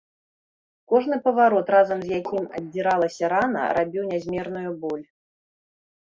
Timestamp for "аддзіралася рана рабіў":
2.59-4.03